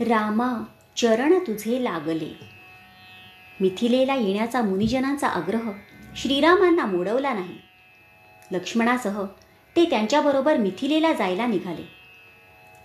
रामा 0.00 0.64
चरण 0.96 1.38
तुझे 1.38 1.84
लागले. 1.84 2.38
मिथिलेला 3.60 4.14
येण्याचा 4.14 4.62
मुनिजनांचा 4.62 5.28
आग्रह 5.28 5.70
श्रीरामांना 6.16 6.86
मोडवला 6.86 7.32
नाही. 7.34 7.58
लक्ष्मणासह 8.50 9.24
ते 9.76 9.84
त्यांच्याबरोबर 9.84 10.56
मिथिलेला 10.56 11.12
जायला 11.12 11.46
निघाले. 11.46 11.88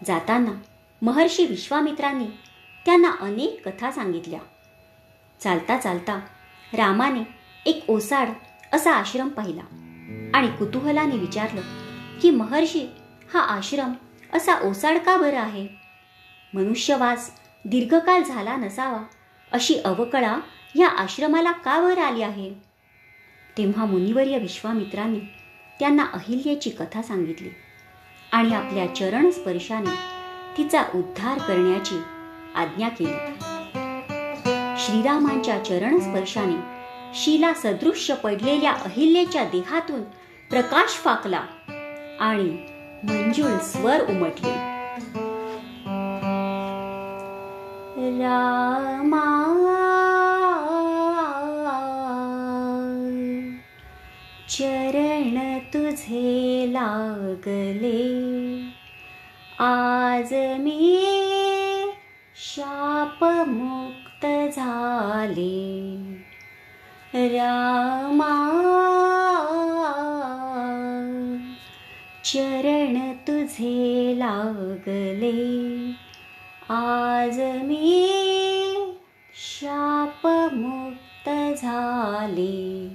जाताना 0.07 0.51
महर्षी 1.01 1.45
विश्वामित्रांनी 1.45 2.25
त्यांना 2.85 3.11
अनेक 3.21 3.69
कथा 3.69 3.91
सांगितल्या. 3.91 4.39
चालता 5.43 5.77
चालता 5.77 6.19
रामाने 6.73 7.21
एक 7.65 7.89
ओसाड 7.89 8.29
असा 8.73 8.91
आश्रम 8.91 9.29
पाहिला 9.29 9.61
आणि 10.33 10.47
कुतूहलाने 10.47 11.15
विचारलं 11.15 11.61
की 12.21 12.29
महर्षी 12.29 12.85
हा 13.33 13.39
आश्रम 13.39 13.93
असा 14.33 14.69
ओसाड 14.69 14.97
का 14.97 15.17
बरं 15.17 15.39
आहे? 15.39 15.80
मनुष्यवास 16.53 17.31
दीर्घकाळ 17.65 18.21
झाला 18.23 18.55
नसावा 18.55 19.03
अशी 19.51 19.79
अवकळा 19.85 20.39
या 20.75 20.87
आश्रमाला 20.87 21.51
का 21.51 21.79
वर 21.79 21.97
आली 21.97 22.21
आहे? 22.21 22.53
तेव्हा 23.57 23.85
मुनिवर्य 23.85 24.37
विश्वामित्रांनी 24.37 25.19
त्यांना 25.79 26.03
अहिल्याची 26.03 26.69
कथा 26.69 27.01
सांगितली 27.01 27.49
आणि 28.31 28.55
आपल्या 28.55 28.95
चरण 28.95 29.31
स्पर्शाने 29.31 29.95
तिचा 30.57 30.83
उद्धार 30.95 31.37
करण्याची 31.37 32.01
आज्ञा 32.55 32.89
केली. 32.89 33.33
श्रीरामांच्या 34.77 35.65
चरण 35.65 35.99
स्पर्शाने 35.99 36.81
शिला 37.15 37.53
सदृश्य 37.53 38.15
पडलेल्या 38.15 38.71
अहिल्याच्या 38.71 39.43
देहातून 39.43 40.03
प्रकाश 40.49 40.89
फाकला 40.89 41.43
आणि 42.19 42.49
मंजूळ 43.03 43.57
स्वर 43.57 44.01
उमटले. 44.09 44.81
रामा 48.21 49.41
चरण 54.49 55.57
तुझे 55.73 56.65
लागले. 56.67 58.03
आज 59.59 60.33
मी 60.33 61.03
शापमुक्त 62.35 64.25
झाले. 64.55 65.95
रामा 67.15 68.37
चरण 72.23 73.11
तुझे 73.11 74.13
लागले. 74.17 75.41
आज 76.73 77.39
मी 77.39 78.95
शापमुक्त 79.33 81.29
झाले. 81.61 82.87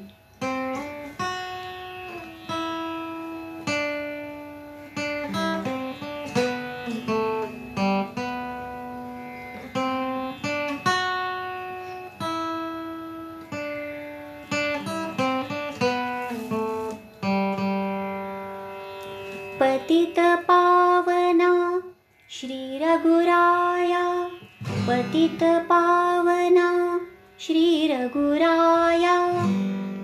पतित 19.61 20.19
पा 20.19 20.66
श्रीरघुराया 22.41 24.29
पतितपावना। 24.89 26.69
श्रीरघुराया 27.41 29.17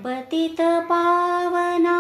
पतितपावना। 0.04 1.98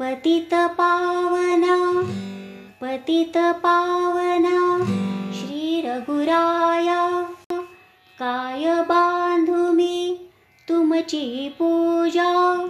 पतितपावना। 0.00 1.76
पतितपावना। 2.82 3.80
ची 11.00 11.48
पूजा 11.48 12.66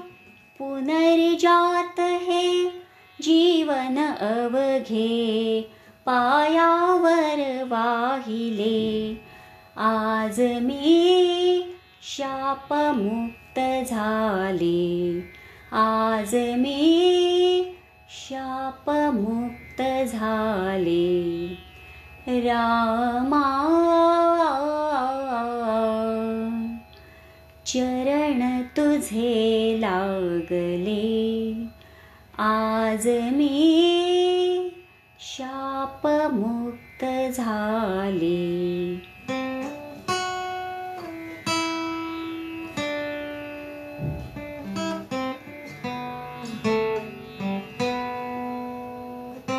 पुनर्जात 0.59 2.01
हे। 2.01 2.65
जीवन 3.23 3.99
अवघे 4.21 5.61
पायावर 6.07 7.63
वाहिले। 7.63 9.15
आज 9.77 10.41
मी 10.41 11.63
शापमुक्त 12.03 13.61
झाले। 13.91 15.21
आज 15.73 16.35
मी 16.35 17.63
शापमुक्त 18.11 19.83
झाले। 20.09 21.47
रामा 22.29 23.57
चरण 27.75 28.63
तुझे 28.63 29.77
लागले. 29.81 31.55
आज 32.39 33.09
मी 33.09 33.73
शापमुक्त 35.21 37.05
झाले. 37.33 38.95